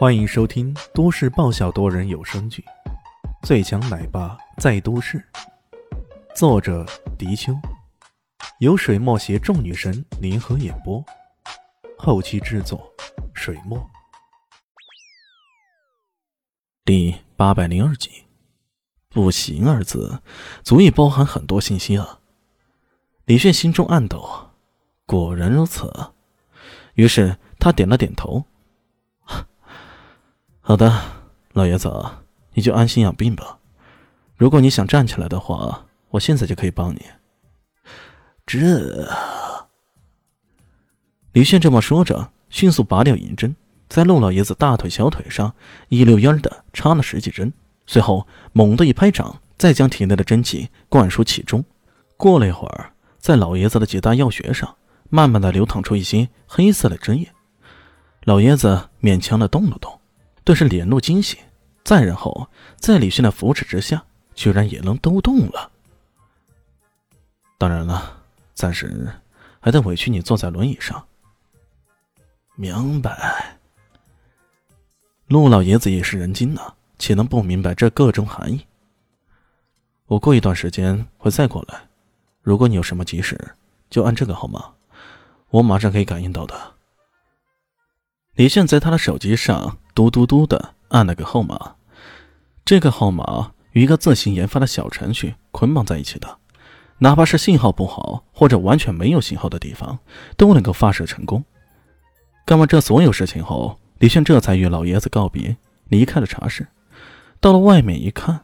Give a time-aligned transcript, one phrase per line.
[0.00, 2.64] 欢迎收听都市爆笑多人有声剧
[3.46, 5.18] 《最强奶爸在都市》，
[6.34, 6.86] 作者：
[7.18, 7.52] 迪秋，
[8.60, 11.04] 由水墨携众女神联合演播，
[11.98, 12.90] 后期制作：
[13.34, 13.78] 水墨。
[16.82, 18.24] 第八百零二集
[19.10, 20.22] ，“不行”二字
[20.62, 22.20] 足以包含很多信息啊！
[23.26, 24.48] 李炫心中暗抖，
[25.04, 25.92] 果然如此。
[26.94, 28.46] 于是他点了点头。
[30.62, 30.92] 好的，
[31.54, 31.90] 老爷子，
[32.52, 33.58] 你就安心养病吧。
[34.36, 37.02] 如果你想站起来的话，我现在就可以帮你。
[38.46, 39.08] 这，
[41.32, 43.56] 李炫这么说着，迅速拔掉银针，
[43.88, 45.52] 在陆老爷子大腿、小腿上
[45.88, 47.52] 一溜烟的插了十几针，
[47.86, 51.64] 随后猛地一拍掌，再将体内的真气灌输其中。
[52.16, 54.76] 过了一会儿，在老爷子的几大要穴上，
[55.08, 57.32] 慢慢的流淌出一些黑色的汁液。
[58.24, 59.99] 老爷子勉强的动了动。
[60.44, 61.38] 顿时脸露惊喜，
[61.84, 65.70] 再然后，在李迅的扶持之下，居然也能都动了。
[67.58, 68.22] 当然了，
[68.54, 69.12] 暂时
[69.60, 71.06] 还得委屈你坐在轮椅上。
[72.56, 73.58] 明白。
[75.28, 78.66] 陆老爷子也是人精呐，岂能不明白这各种含义？
[80.06, 81.82] 我过一段时间会再过来，
[82.42, 83.38] 如果你有什么急事，
[83.88, 84.72] 就按这个号码，
[85.50, 86.74] 我马上可以感应到的。
[88.40, 91.74] 李炫在他的手机上嘟嘟嘟的按了个号码，
[92.64, 96.38] 这个号码与一个自行研发的小程序捆绑在一起的，
[97.00, 99.98] 哪怕是信号不好或者完全没有信号的地方，
[100.38, 101.44] 都能够发射成功。
[102.46, 105.54] 干完这所有事情后，李炫这才与老爷子告别，
[105.88, 106.66] 离开了茶室。
[107.40, 108.40] 到了外面一看，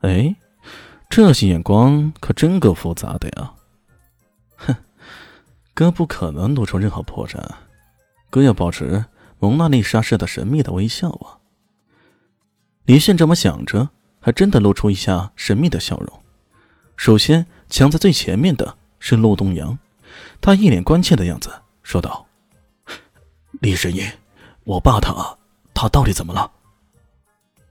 [0.00, 0.34] 哎，
[1.08, 3.52] 这些眼光可真够复杂的呀！
[4.56, 4.74] 哼，
[5.74, 7.40] 哥不可能露出任何破绽，
[8.30, 9.04] 哥要保持。
[9.40, 11.38] 蒙娜丽莎似的神秘的微笑啊！
[12.84, 16.22] 李现这么想着，还真的露出一下神秘的笑容。
[16.96, 19.78] 首先抢在最前面的是陆东阳，
[20.40, 21.50] 他一脸关切的样子
[21.82, 22.26] 说道
[23.60, 24.02] ：“李神医，
[24.64, 25.38] 我爸他
[25.72, 26.50] 他到底怎么了？”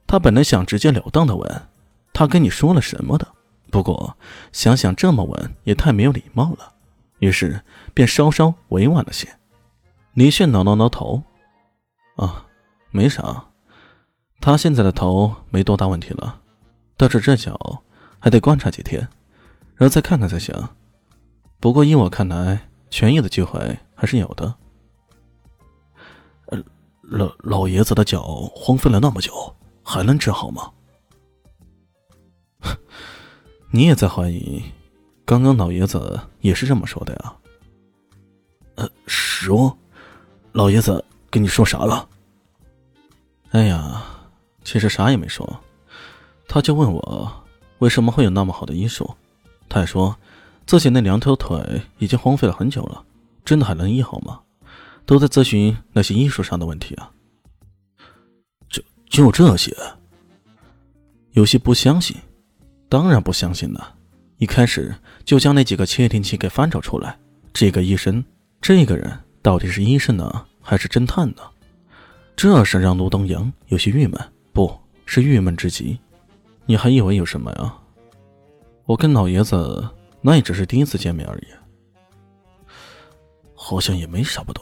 [0.08, 1.68] 他本来想直截了当的问
[2.14, 3.28] ：“他跟你说了什么的？”
[3.70, 4.16] 不过
[4.54, 6.74] 想想这么问也太没有礼貌了，
[7.20, 7.62] 于是
[7.94, 9.28] 便稍稍委婉了些。
[10.14, 11.22] 李炫挠挠挠头。
[12.18, 12.46] 啊，
[12.92, 13.46] 没啥，
[14.42, 16.42] 他现在的头没多大问题了，
[16.98, 17.84] 但是这脚
[18.20, 19.00] 还得观察几天，
[19.76, 20.54] 然后再看看才行。
[21.60, 24.54] 不过依我看来，痊愈的机会还是有的。
[26.48, 26.64] 呃，
[27.02, 28.24] 老老爷子的脚
[28.56, 30.72] 荒废了那么久，还能治好吗？
[33.70, 34.64] 你也在怀疑？
[35.24, 37.36] 刚刚老爷子也是这么说的呀。
[38.76, 39.78] 呃，说，
[40.52, 41.04] 老爷子。
[41.30, 42.08] 跟你说啥了？
[43.52, 44.04] 哎呀，
[44.64, 45.60] 其实啥也没说，
[46.48, 47.44] 他就问我
[47.80, 49.10] 为什么会有那么好的医术，
[49.70, 50.16] 他还说
[50.66, 53.04] 自己那两条腿已经荒废了很久了，
[53.46, 54.40] 真的还能医好吗？
[55.06, 57.10] 都在咨询那些医术上的问题啊。
[58.70, 59.74] 就就这些，
[61.32, 62.18] 有些不相信，
[62.90, 63.96] 当然不相信了。
[64.38, 64.94] 一开始
[65.24, 67.18] 就将那几个窃听器给翻找出来，
[67.54, 68.24] 这个医生，
[68.60, 70.46] 这个人到底是医生呢？
[70.70, 71.38] 还是侦探呢？
[72.36, 74.20] 这是让陆东阳有些郁闷，
[74.52, 75.98] 不是郁闷之极。
[76.66, 77.74] 你还以为有什么呀？
[78.84, 79.88] 我跟老爷子
[80.20, 81.48] 那也只是第一次见面而已。
[83.56, 84.62] 好像也没啥不对，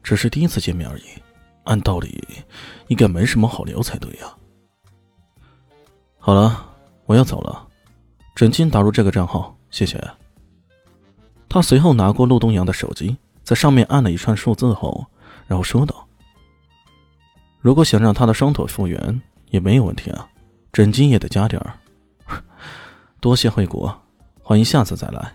[0.00, 1.02] 只是第一次见面而已。
[1.64, 2.22] 按道理
[2.86, 4.32] 应该没什么好聊才对呀。
[6.20, 6.72] 好了，
[7.04, 7.66] 我要走了。
[8.36, 10.00] 准金打入这个账号，谢谢。
[11.48, 15.04] 他随后拿过陆东阳的手机，在上面按了一串数字后。
[15.52, 16.08] 然后说道
[17.60, 19.20] ：“如果想让他的双腿复原，
[19.50, 20.26] 也没有问题啊，
[20.72, 21.78] 诊金也得加点儿。
[23.20, 23.86] 多谢惠顾，
[24.42, 25.34] 欢迎下次再来。”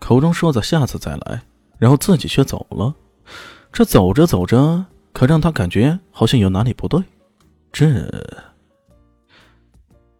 [0.00, 1.40] 口中说着“下次再来”，
[1.78, 2.92] 然后自己却走了。
[3.72, 7.00] 这走着走着，可让他感觉好像有哪里不对。
[7.70, 8.12] 这，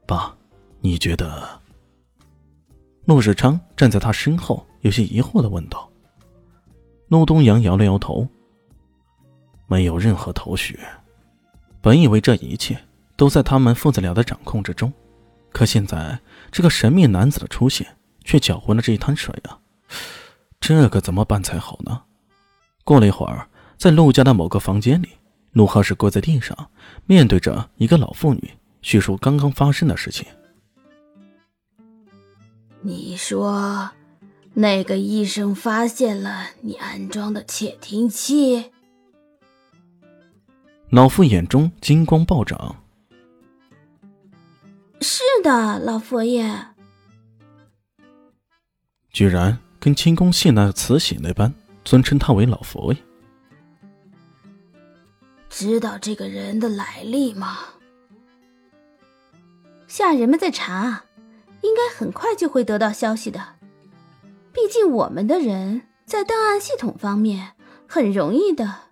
[0.06, 0.32] 爸，
[0.78, 1.60] 你觉得？
[3.06, 5.90] 陆世昌站在他身后，有些疑惑的问道。
[7.08, 8.25] 陆东阳摇了摇头。
[9.66, 10.78] 没有任何头绪。
[11.80, 12.78] 本以为这一切
[13.16, 14.92] 都在他们父子俩的掌控之中，
[15.52, 16.18] 可现在
[16.50, 17.86] 这个神秘男子的出现
[18.24, 19.58] 却搅浑了这一滩水啊！
[20.58, 22.02] 这可怎么办才好呢？
[22.82, 25.10] 过了一会儿，在陆家的某个房间里，
[25.52, 26.70] 陆浩是跪在地上，
[27.04, 28.50] 面对着一个老妇女，
[28.82, 30.26] 叙述刚刚发生的事情。
[32.82, 33.90] 你说，
[34.54, 38.72] 那个医生发现了你安装的窃听器？
[40.90, 42.76] 老妇眼中金光暴涨。
[45.00, 46.48] 是的，老佛爷。
[49.10, 51.52] 居然跟清宫戏那慈禧那般
[51.84, 52.98] 尊称他为老佛爷。
[55.50, 57.58] 知道这个人的来历吗？
[59.88, 61.04] 下人们在查，
[61.62, 63.56] 应该很快就会得到消息的。
[64.52, 67.54] 毕竟我们的人在档案系统方面
[67.88, 68.85] 很容易的。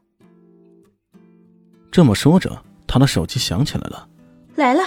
[1.94, 4.08] 这么说着，他的手机响起来了。
[4.56, 4.82] 来了。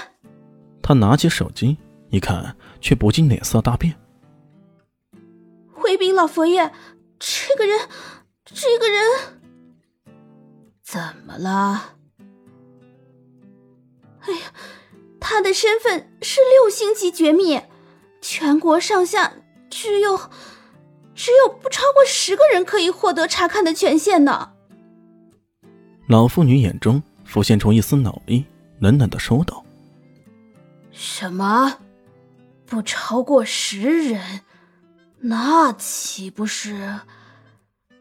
[0.84, 1.78] 他拿起手机
[2.10, 3.98] 一看，却不禁脸色大变。
[5.72, 6.70] 回禀老佛爷，
[7.18, 7.80] 这个人，
[8.44, 9.38] 这个人，
[10.84, 11.96] 怎么了？
[14.24, 14.52] 哎呀，
[15.18, 17.62] 他的身份是六星级绝密，
[18.20, 19.32] 全国上下
[19.70, 20.20] 只有。
[21.16, 24.57] 只有不超过十个人可以获得查看的权限呢。
[26.08, 28.46] 老妇女眼中浮现出一丝恼意，
[28.80, 29.64] 冷冷的说道
[30.92, 31.80] ：“什么？
[32.66, 34.42] 不超过十人？
[35.20, 37.02] 那岂不是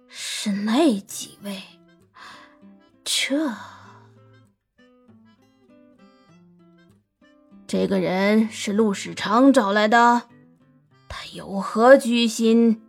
[0.09, 1.61] 是那几位？
[3.05, 3.53] 这
[7.67, 10.29] 这个人是陆世昌找来的，
[11.09, 12.81] 他有何居心？”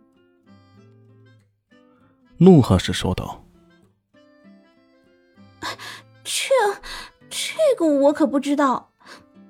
[2.38, 3.44] 怒喝时说道
[6.24, 6.48] ：“这
[7.30, 8.92] 这个我可不知道，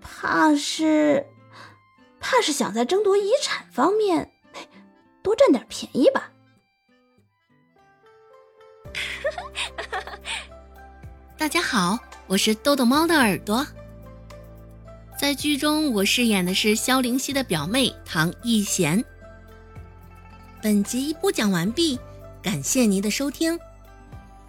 [0.01, 1.27] 怕是
[2.21, 4.31] 怕是想在争夺遗产方面
[5.23, 6.33] 多占点便宜吧。
[11.39, 13.67] ”大家好，我是豆豆猫的耳朵。
[15.17, 19.05] 在剧中，我饰演的是萧灵溪的表妹唐艺贤。
[20.63, 21.99] 本集播讲完毕。
[22.41, 23.59] 感谢您的收听，